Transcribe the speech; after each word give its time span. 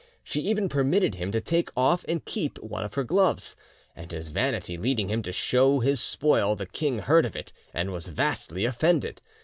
She 0.23 0.41
even 0.41 0.67
permitted 0.67 1.13
him 1.13 1.31
to 1.31 1.39
take 1.39 1.69
off 1.77 2.03
and 2.07 2.25
keep 2.25 2.57
one 2.57 2.83
of 2.83 2.95
her 2.95 3.03
gloves, 3.03 3.55
and 3.95 4.11
his 4.11 4.29
vanity 4.29 4.75
leading 4.75 5.09
him 5.11 5.21
to 5.21 5.31
show 5.31 5.79
his 5.79 6.01
spoil, 6.01 6.55
the 6.55 6.65
king 6.65 6.97
heard 6.97 7.23
of 7.23 7.35
it, 7.35 7.53
and 7.71 7.93
was 7.93 8.07
vastly 8.07 8.65
offended. 8.65 9.21